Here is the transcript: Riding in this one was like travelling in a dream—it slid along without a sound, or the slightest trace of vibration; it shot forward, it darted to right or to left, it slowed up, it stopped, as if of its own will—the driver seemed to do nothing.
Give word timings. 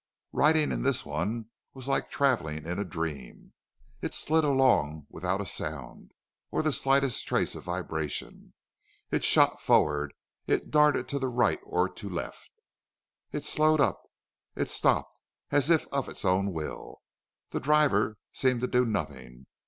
Riding 0.33 0.71
in 0.71 0.81
this 0.81 1.05
one 1.05 1.51
was 1.75 1.87
like 1.87 2.09
travelling 2.09 2.65
in 2.65 2.79
a 2.79 2.83
dream—it 2.83 4.13
slid 4.15 4.43
along 4.43 5.05
without 5.11 5.41
a 5.41 5.45
sound, 5.45 6.11
or 6.49 6.63
the 6.63 6.71
slightest 6.71 7.27
trace 7.27 7.53
of 7.53 7.65
vibration; 7.65 8.55
it 9.11 9.23
shot 9.23 9.61
forward, 9.61 10.15
it 10.47 10.71
darted 10.71 11.07
to 11.09 11.19
right 11.19 11.59
or 11.63 11.87
to 11.87 12.09
left, 12.09 12.63
it 13.31 13.45
slowed 13.45 13.79
up, 13.79 14.01
it 14.55 14.71
stopped, 14.71 15.19
as 15.51 15.69
if 15.69 15.85
of 15.89 16.09
its 16.09 16.25
own 16.25 16.51
will—the 16.51 17.59
driver 17.59 18.17
seemed 18.33 18.61
to 18.61 18.67
do 18.67 18.87
nothing. 18.87 19.45